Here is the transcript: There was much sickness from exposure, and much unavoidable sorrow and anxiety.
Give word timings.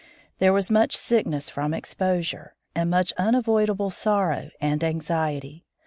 There 0.39 0.51
was 0.51 0.71
much 0.71 0.97
sickness 0.97 1.51
from 1.51 1.75
exposure, 1.75 2.55
and 2.73 2.89
much 2.89 3.13
unavoidable 3.19 3.91
sorrow 3.91 4.49
and 4.59 4.83
anxiety. 4.83 5.63